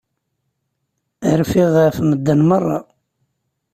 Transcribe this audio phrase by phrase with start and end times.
[1.39, 2.79] Rfiɣ ɣef medden merra.